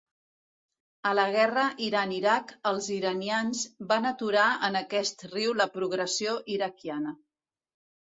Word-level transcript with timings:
A 1.09 1.11
la 1.19 1.25
guerra 1.35 1.65
Iran-Iraq, 1.87 2.55
els 2.71 2.89
iranians 2.97 3.63
van 3.93 4.11
aturar 4.13 4.49
en 4.71 4.81
aquest 4.83 5.25
riu 5.33 5.57
la 5.63 5.73
progressió 5.81 6.39
iraquiana. 6.59 7.19